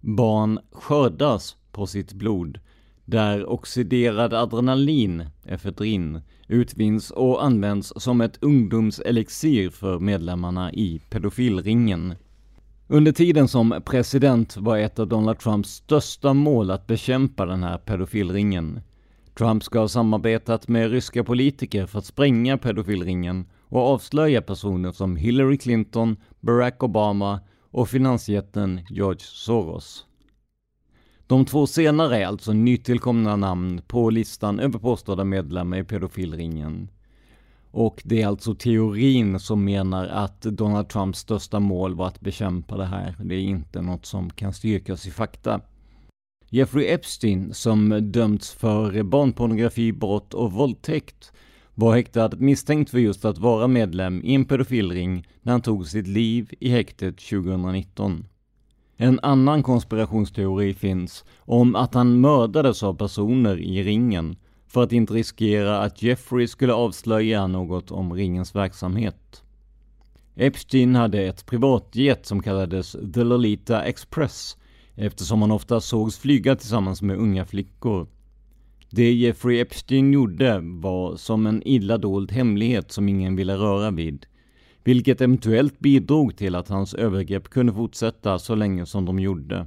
[0.00, 2.60] Barn skördas på sitt blod,
[3.04, 12.14] där oxiderad adrenalin, efedrin, utvinns och används som ett ungdomselixir för medlemmarna i pedofilringen.
[12.88, 17.78] Under tiden som president var ett av Donald Trumps största mål att bekämpa den här
[17.78, 18.80] pedofilringen.
[19.38, 25.16] Trump ska ha samarbetat med ryska politiker för att spränga pedofilringen och avslöja personer som
[25.16, 30.06] Hillary Clinton, Barack Obama och finansjätten George Soros.
[31.26, 36.88] De två senare är alltså nytillkomna namn på listan över påstådda medlemmar i pedofilringen.
[37.76, 42.76] Och det är alltså teorin som menar att Donald Trumps största mål var att bekämpa
[42.76, 43.14] det här.
[43.24, 45.60] Det är inte något som kan styrkas i fakta.
[46.50, 51.32] Jeffrey Epstein, som dömts för barnpornografibrott och våldtäkt,
[51.74, 56.06] var häktad misstänkt för just att vara medlem i en pedofilring när han tog sitt
[56.06, 58.26] liv i häktet 2019.
[58.96, 64.36] En annan konspirationsteori finns om att han mördades av personer i ringen
[64.74, 69.42] för att inte riskera att Jeffrey skulle avslöja något om ringens verksamhet.
[70.36, 74.56] Epstein hade ett privatjet som kallades The Lolita Express
[74.94, 78.06] eftersom han ofta sågs flyga tillsammans med unga flickor.
[78.90, 84.26] Det Jeffrey Epstein gjorde var som en illa dold hemlighet som ingen ville röra vid,
[84.84, 89.66] vilket eventuellt bidrog till att hans övergrepp kunde fortsätta så länge som de gjorde.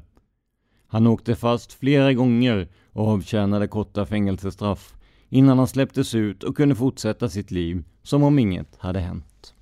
[0.87, 4.96] Han åkte fast flera gånger och avtjänade korta fängelsestraff
[5.29, 9.53] innan han släpptes ut och kunde fortsätta sitt liv som om inget hade hänt.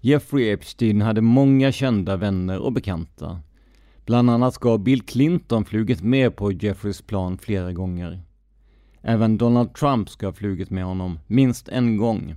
[0.00, 3.40] Jeffrey Epstein hade många kända vänner och bekanta.
[4.06, 8.22] Bland annat ska Bill Clinton flugit med på Jeffreys plan flera gånger.
[9.02, 12.34] Även Donald Trump ska ha flugit med honom minst en gång.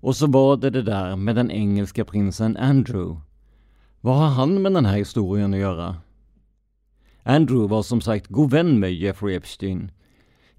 [0.00, 3.20] Och så var det det där med den engelska prinsen Andrew.
[4.00, 5.96] Vad har han med den här historien att göra?
[7.22, 9.90] Andrew var som sagt god vän med Jeffrey Epstein.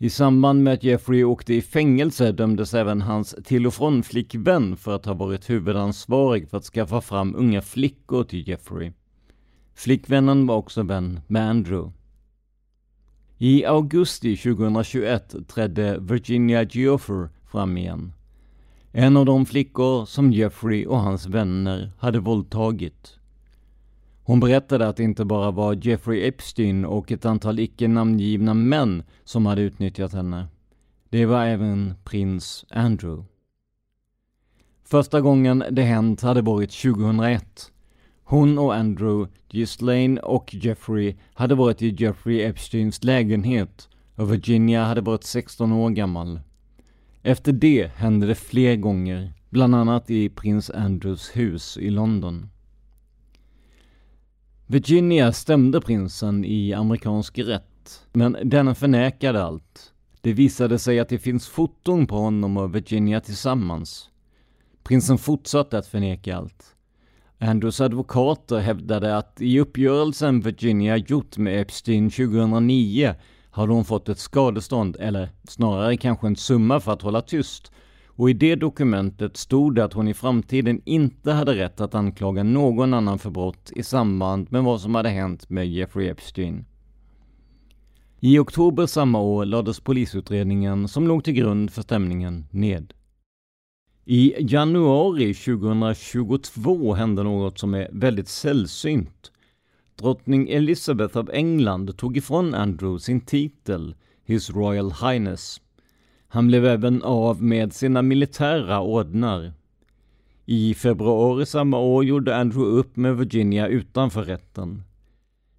[0.04, 4.78] I samband med att Jeffrey åkte i fängelse dömdes även hans till och från flickvän
[4.78, 8.92] för att ha varit huvudansvarig för att skaffa fram unga flickor till Jeffrey.
[9.76, 11.94] Flickvännen var också vän med Andrew.
[13.38, 18.14] I augusti 2021 trädde Virginia Gioffer fram igen.
[18.92, 23.21] En av de flickor som Jeffrey och hans vänner hade våldtagit.
[24.32, 29.04] Hon berättade att det inte bara var Jeffrey Epstein och ett antal icke namngivna män
[29.24, 30.48] som hade utnyttjat henne.
[31.10, 33.24] Det var även prins Andrew.
[34.84, 37.72] Första gången det hänt hade varit 2001.
[38.24, 45.02] Hon och Andrew, Ghislaine och Jeffrey hade varit i Jeffrey Epsteins lägenhet och Virginia hade
[45.02, 46.40] varit 16 år gammal.
[47.24, 52.51] Efter det hände det fler gånger, bland annat i prins Andrews hus i London.
[54.72, 59.94] Virginia stämde prinsen i amerikansk rätt, men denne förnekade allt.
[60.22, 64.10] Det visade sig att det finns foton på honom och Virginia tillsammans.
[64.84, 66.76] Prinsen fortsatte att förneka allt.
[67.40, 73.16] Andrews advokater hävdade att i uppgörelsen Virginia gjort med Epstein 2009
[73.50, 77.72] hade hon fått ett skadestånd, eller snarare kanske en summa för att hålla tyst.
[78.16, 82.44] Och i det dokumentet stod det att hon i framtiden inte hade rätt att anklaga
[82.44, 86.66] någon annan för brott i samband med vad som hade hänt med Jeffrey Epstein.
[88.20, 92.94] I oktober samma år lades polisutredningen som låg till grund för stämningen ned.
[94.06, 99.32] I januari 2022 hände något som är väldigt sällsynt.
[99.96, 103.96] Drottning Elizabeth av England tog ifrån Andrew sin titel,
[104.26, 105.62] His Royal Highness.
[106.34, 109.54] Han blev även av med sina militära ordnar.
[110.46, 114.84] I februari samma år gjorde Andrew upp med Virginia utanför rätten.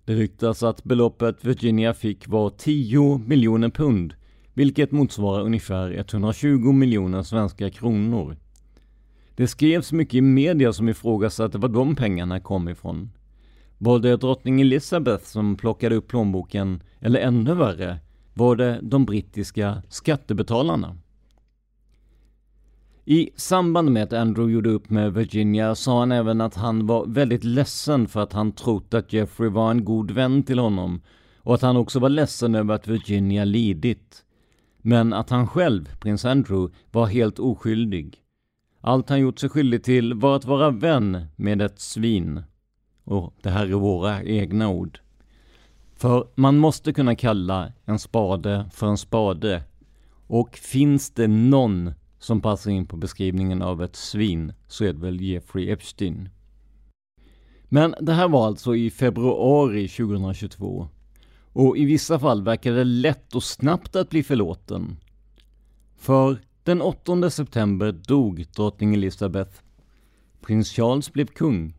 [0.05, 4.15] Det ryktas att beloppet Virginia fick var 10 miljoner pund,
[4.55, 8.37] vilket motsvarar ungefär 120 miljoner svenska kronor.
[9.37, 13.11] Det skrevs mycket i media som ifrågasatte var de pengarna kom ifrån.
[13.79, 17.99] Var det drottning Elizabeth som plockade upp plånboken, eller ännu värre,
[18.35, 20.97] var det de brittiska skattebetalarna?
[23.05, 27.07] I samband med att Andrew gjorde upp med Virginia sa han även att han var
[27.07, 31.01] väldigt ledsen för att han trott att Jeffrey var en god vän till honom
[31.39, 34.25] och att han också var ledsen över att Virginia lidit.
[34.79, 38.19] Men att han själv, prins Andrew, var helt oskyldig.
[38.81, 42.43] Allt han gjort sig skyldig till var att vara vän med ett svin.
[43.05, 45.02] Och det här är våra egna ord.
[46.03, 49.63] För man måste kunna kalla en spade för en spade.
[50.27, 54.99] Och finns det någon som passar in på beskrivningen av ett svin så är det
[54.99, 56.29] väl Jeffrey Epstein.
[57.65, 60.89] Men det här var alltså i februari 2022.
[61.53, 64.97] Och i vissa fall verkar det lätt och snabbt att bli förlåten.
[65.97, 69.61] För den 8 september dog drottning Elizabeth.
[70.41, 71.75] Prins Charles blev kung.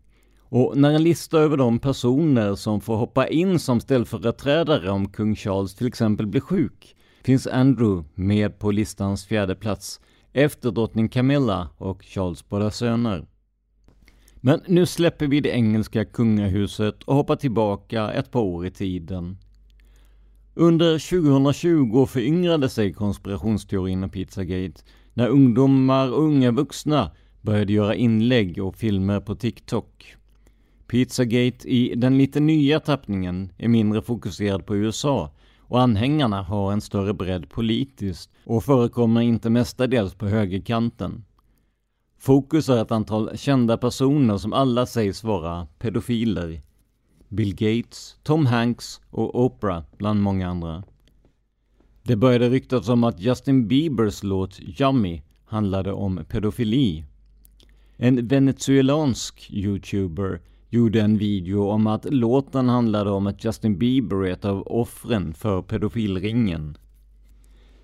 [0.56, 5.36] Och när en lista över de personer som får hoppa in som ställföreträdare om kung
[5.36, 10.02] Charles till exempel blir sjuk, finns Andrew med på listans fjärde plats
[10.34, 13.26] efter drottning Camilla och Charles båda söner.
[14.36, 19.38] Men nu släpper vi det engelska kungahuset och hoppar tillbaka ett par år i tiden.
[20.54, 24.82] Under 2020 föryngrade sig konspirationsteorin om Pizzagate
[25.14, 30.16] när ungdomar och unga vuxna började göra inlägg och filmer på TikTok.
[30.88, 36.82] Pizzagate i den lite nya tappningen är mindre fokuserad på USA och anhängarna har en
[36.82, 41.24] större bredd politiskt och förekommer inte mestadels på högerkanten.
[42.18, 46.62] Fokus är ett antal kända personer som alla sägs vara pedofiler.
[47.30, 50.84] Bill Gates, Tom Hanks och Oprah bland många andra.
[52.04, 57.06] Det började ryktas om att Justin Biebers låt Yummy handlade om pedofili.
[57.98, 60.42] En venezuelansk youtuber
[60.74, 65.34] gjorde en video om att låten handlade om att Justin Bieber är ett av offren
[65.34, 66.78] för pedofilringen.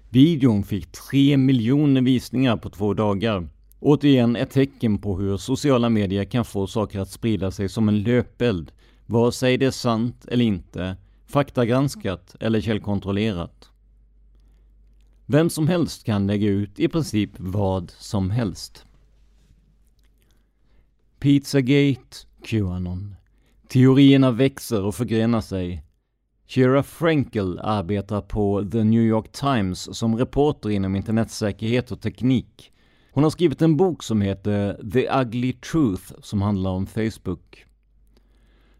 [0.10, 3.50] Videon fick tre miljoner visningar på två dagar.
[3.80, 8.04] Återigen ett tecken på hur sociala medier kan få saker att sprida sig som en
[8.04, 8.72] löpeld,
[9.06, 10.96] vare sig det är sant eller inte,
[11.28, 13.70] faktagranskat eller källkontrollerat.
[15.26, 18.86] Vem som helst kan lägga ut i princip vad som helst.
[21.20, 23.16] Pizzagate, Qanon.
[23.68, 25.84] Teorierna växer och förgrenar sig.
[26.48, 32.72] Kira Frankel arbetar på The New York Times som reporter inom internetsäkerhet och teknik.
[33.12, 37.66] Hon har skrivit en bok som heter The Ugly Truth som handlar om Facebook.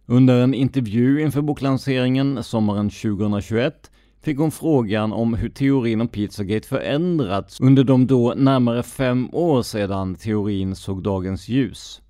[0.06, 3.92] Under en intervju inför boklanseringen sommaren 2021
[4.22, 9.62] fick hon frågan om hur teorin om Pizzagate förändrats under de då närmare fem år
[9.62, 12.02] sedan teorin såg dagens ljus.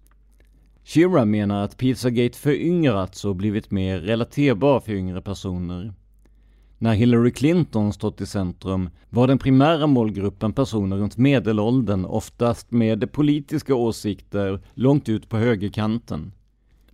[0.90, 5.94] Shira menar att Pizzagate föryngrats och blivit mer relaterbar för yngre personer.
[6.78, 13.12] När Hillary Clinton stått i centrum var den primära målgruppen personer runt medelåldern, oftast med
[13.12, 16.32] politiska åsikter långt ut på högerkanten.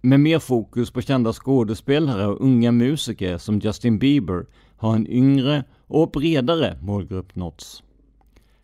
[0.01, 4.45] Med mer fokus på kända skådespelare och unga musiker som Justin Bieber
[4.77, 7.83] har en yngre och bredare målgrupp nåtts.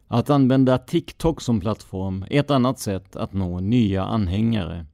[0.07, 4.85] Att använda TikTok som plattform är ett annat sätt att nå nya anhängare.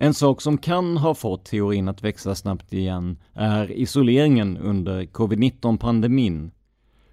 [0.00, 6.50] En sak som kan ha fått teorin att växa snabbt igen är isoleringen under covid-19-pandemin.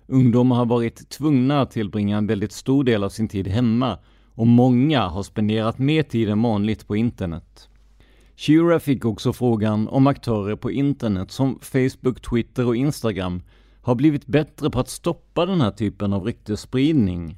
[0.07, 3.97] Ungdomar har varit tvungna att tillbringa en väldigt stor del av sin tid hemma
[4.33, 7.69] och många har spenderat mer tid än vanligt på internet.
[8.35, 13.41] Shira fick också frågan om aktörer på internet som Facebook, Twitter och Instagram
[13.81, 17.37] har blivit bättre på att stoppa den här typen av ryktesspridning.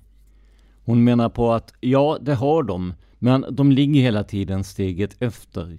[0.86, 5.78] Hon menar på att ja, det har de, men de ligger hela tiden steget efter.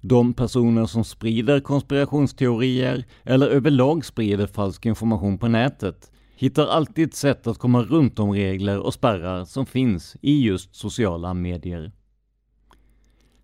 [0.00, 7.14] De personer som sprider konspirationsteorier eller överlag sprider falsk information på nätet hittar alltid ett
[7.14, 11.92] sätt att komma runt de regler och spärrar som finns i just sociala medier.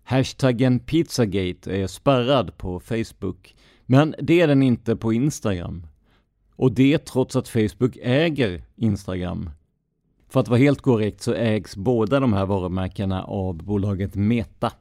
[0.03, 5.87] Hashtaggen Pizzagate är spärrad på Facebook, men det är den inte på Instagram.
[6.55, 9.49] Och det trots att Facebook äger Instagram.
[10.35, 14.71] För att vara helt korrekt så ägs båda de här varumärkena av bolaget Meta.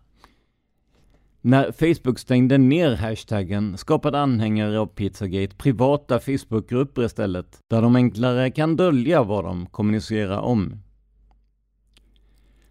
[1.40, 8.50] När Facebook stängde ner hashtaggen skapade anhängare av Pizzagate privata Facebookgrupper istället, där de enklare
[8.50, 10.82] kan dölja vad de kommunicerar om.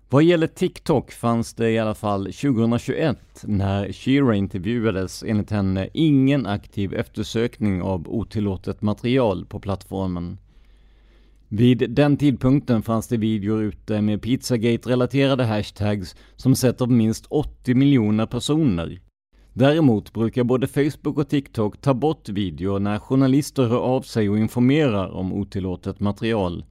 [0.10, 6.46] Vad gäller TikTok fanns det i alla fall 2021, när Sheeran intervjuades, enligt henne ingen
[6.46, 10.38] aktiv eftersökning av otillåtet material på plattformen.
[11.56, 17.76] Vid den tidpunkten fanns det videor ute med Pizzagate-relaterade hashtags som sett av minst 80
[17.76, 19.02] miljoner personer.
[19.54, 24.38] Däremot brukar både Facebook och TikTok ta bort videor när journalister hör av sig och
[24.38, 26.66] informerar om otillåtet material.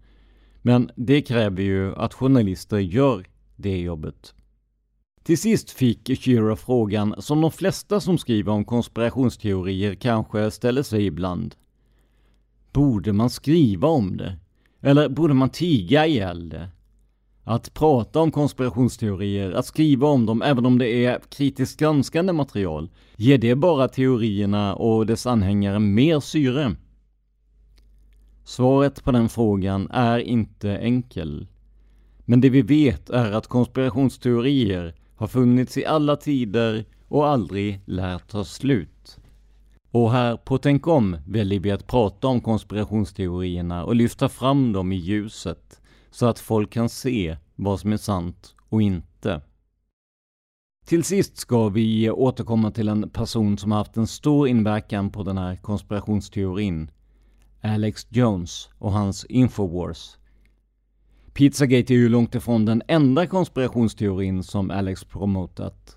[0.62, 3.26] Men det kräver ju att journalister gör
[3.57, 4.35] det jobbet.
[5.22, 11.07] Till sist fick Shira frågan som de flesta som skriver om konspirationsteorier kanske ställer sig
[11.07, 11.55] ibland.
[12.72, 14.39] Borde man skriva om det?
[14.83, 16.68] Eller borde man tiga ihjäl det?
[17.45, 22.91] Att prata om konspirationsteorier, att skriva om dem även om det är kritiskt granskande material,
[23.16, 26.76] ger det bara teorierna och dess anhängare mer syre?
[28.45, 31.47] Svaret på den frågan är inte enkel.
[32.24, 38.18] Men det vi vet är att konspirationsteorier har funnits i alla tider och aldrig lär
[38.18, 38.91] ta slut.
[39.93, 44.93] Och här på Tänk om väljer vi att prata om konspirationsteorierna och lyfta fram dem
[44.93, 45.80] i ljuset
[46.11, 49.40] så att folk kan se vad som är sant och inte.
[50.86, 55.22] Till sist ska vi återkomma till en person som har haft en stor inverkan på
[55.22, 56.90] den här konspirationsteorin.
[57.61, 60.16] Alex Jones och hans Infowars.
[61.34, 65.97] Pizzagate är ju långt ifrån den enda konspirationsteorin som Alex promotat.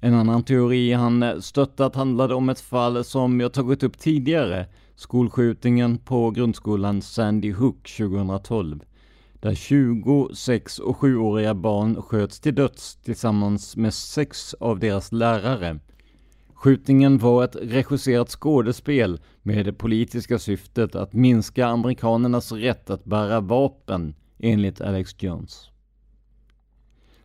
[0.00, 5.98] En annan teori han stöttat handlade om ett fall som jag tagit upp tidigare, skolskjutningen
[5.98, 8.80] på grundskolan Sandy Hook 2012,
[9.40, 15.78] där 20, 6 och 7-åriga barn sköts till döds tillsammans med sex av deras lärare.
[16.54, 23.40] Skjutningen var ett regisserat skådespel med det politiska syftet att minska amerikanernas rätt att bära
[23.40, 25.70] vapen, enligt Alex Jones.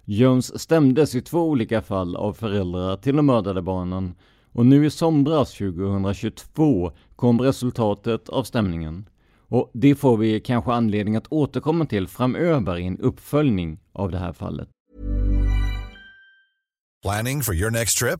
[0.06, 4.16] Jones stämdes i två olika fall av föräldrar till de mördade barnen
[4.51, 9.10] och nu i somras 2022 kom resultatet av stämningen.
[9.47, 14.18] Och det får vi kanske anledning att återkomma till framöver i en uppföljning av det
[14.18, 14.70] här fallet.
[17.04, 18.20] Planning for your next trip?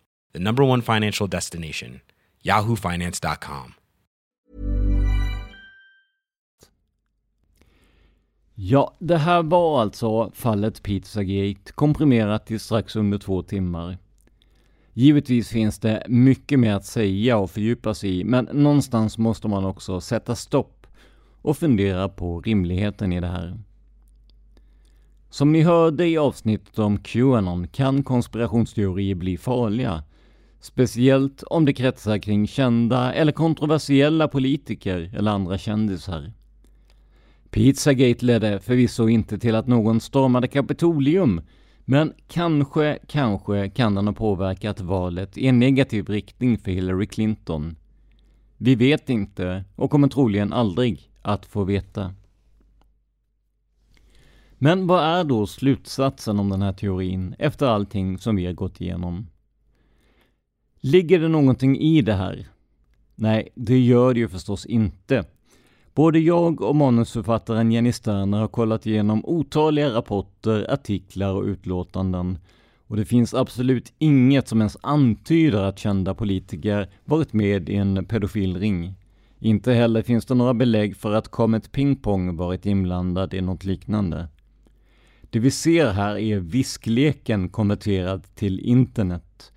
[0.33, 1.99] the number one financial destination,
[2.43, 3.73] yahoofinance.com.
[8.55, 13.97] Ja, det här var alltså fallet Pizzagate komprimerat till strax under två timmar.
[14.93, 19.65] Givetvis finns det mycket mer att säga och fördjupa sig i, men någonstans måste man
[19.65, 20.87] också sätta stopp
[21.41, 23.59] och fundera på rimligheten i det här.
[25.29, 30.03] Som ni hörde i avsnittet om Qanon kan konspirationsteorier bli farliga.
[30.61, 36.31] Speciellt om det kretsar kring kända eller kontroversiella politiker eller andra kändisar.
[37.49, 41.41] Pizzagate ledde förvisso inte till att någon stormade Kapitolium,
[41.85, 47.75] men kanske, kanske kan den ha påverkat valet i en negativ riktning för Hillary Clinton.
[48.57, 52.13] Vi vet inte och kommer troligen aldrig att få veta.
[54.57, 58.81] Men vad är då slutsatsen om den här teorin efter allting som vi har gått
[58.81, 59.27] igenom?
[60.83, 62.47] Ligger det någonting i det här?
[63.15, 65.23] Nej, det gör det ju förstås inte.
[65.93, 72.37] Både jag och manusförfattaren Jenny Sterner har kollat igenom otaliga rapporter, artiklar och utlåtanden.
[72.87, 78.05] Och det finns absolut inget som ens antyder att kända politiker varit med i en
[78.05, 78.93] pedofilring.
[79.39, 83.63] Inte heller finns det några belägg för att Comet Ping Pong varit inblandad i något
[83.63, 84.27] liknande.
[85.29, 89.50] Det vi ser här är viskleken konverterad till internet.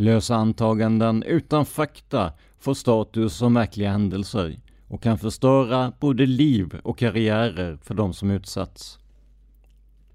[0.00, 6.98] Lösa antaganden utan fakta får status som verkliga händelser och kan förstöra både liv och
[6.98, 8.98] karriärer för de som utsatts.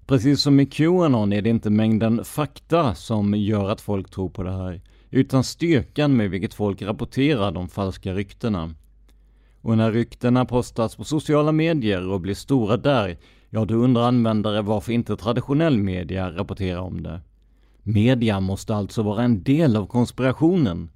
[0.06, 4.42] Precis som i Qanon är det inte mängden fakta som gör att folk tror på
[4.42, 4.80] det här,
[5.10, 8.74] utan styrkan med vilket folk rapporterar de falska ryktena.
[9.60, 13.16] Och när ryktena postas på sociala medier och blir stora där,
[13.50, 17.20] ja då undrar användare varför inte traditionell media rapporterar om det.
[17.86, 20.90] Media måste alltså vara en del av konspirationen.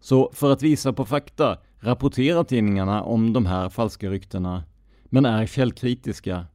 [0.00, 4.64] Så för att visa på fakta rapporterar tidningarna om de här falska ryktena,
[5.04, 6.46] men är källkritiska.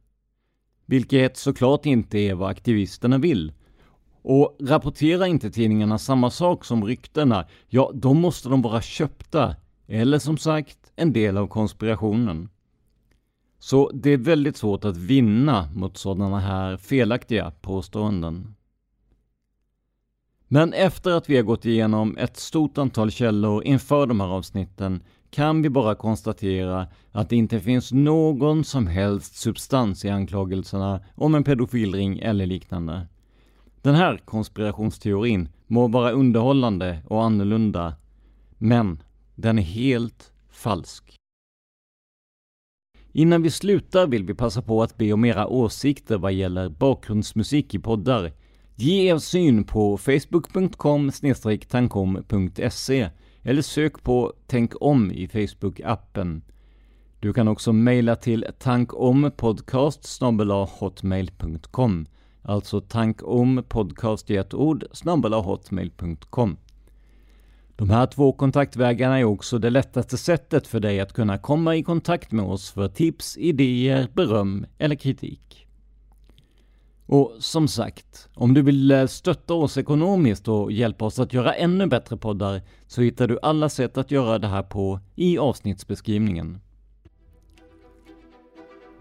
[0.86, 3.52] Vilket såklart inte är vad aktivisterna vill.
[4.22, 10.18] Och rapporterar inte tidningarna samma sak som ryktena, ja då måste de vara köpta, eller
[10.18, 12.48] som sagt, en del av konspirationen.
[13.58, 18.54] Så det är väldigt svårt att vinna mot sådana här felaktiga påståenden.
[20.52, 25.02] Men efter att vi har gått igenom ett stort antal källor inför de här avsnitten
[25.30, 31.34] kan vi bara konstatera att det inte finns någon som helst substans i anklagelserna om
[31.34, 33.06] en pedofilring eller liknande.
[33.82, 37.94] Den här konspirationsteorin må vara underhållande och annorlunda,
[38.58, 39.02] men
[39.34, 41.16] den är helt falsk.
[43.12, 47.74] Innan vi slutar vill vi passa på att be om era åsikter vad gäller bakgrundsmusik
[47.74, 48.32] i poddar.
[48.80, 51.10] Ge er syn på facebook.com
[51.68, 53.10] tankom.se
[53.42, 56.40] eller sök på Tänk om i Facebook-appen.
[57.20, 60.20] Du kan också mejla till tankompodcast
[60.78, 62.06] hotmail.com
[62.42, 64.84] Alltså tankompodcast i ett ord
[65.32, 66.56] hotmail.com
[67.76, 71.82] De här två kontaktvägarna är också det lättaste sättet för dig att kunna komma i
[71.82, 75.66] kontakt med oss för tips, idéer, beröm eller kritik.
[77.12, 81.54] Och som sagt, om du vill eh, stötta oss ekonomiskt och hjälpa oss att göra
[81.54, 86.60] ännu bättre poddar så hittar du alla sätt att göra det här på i avsnittsbeskrivningen.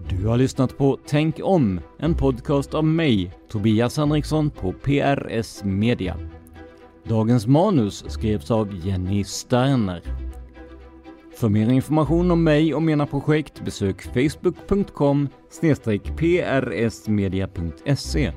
[0.09, 6.17] Du har lyssnat på Tänk om, en podcast av mig, Tobias Henriksson på PRS Media.
[7.03, 10.28] Dagens manus skrevs av Jenny Sterner.
[11.39, 15.29] För mer information om mig och mina projekt besök facebook.com
[16.41, 18.31] prsmedia.se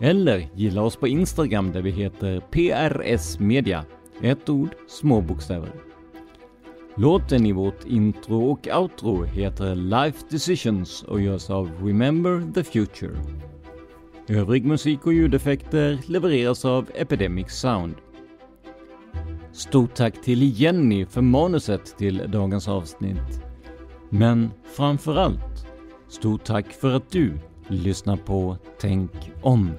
[0.00, 3.84] eller gilla oss på Instagram där vi heter prsmedia.
[4.22, 5.70] Ett ord, små bokstäver.
[6.96, 13.16] Låten i vårt intro och outro heter Life Decisions och görs av Remember the Future.
[14.28, 17.94] Övrig musik och ljudeffekter levereras av Epidemic Sound.
[19.52, 23.42] Stort tack till Jenny för manuset till dagens avsnitt.
[24.10, 25.66] Men framförallt,
[26.08, 27.38] stort tack för att du
[27.68, 29.10] lyssnar på Tänk
[29.42, 29.70] om.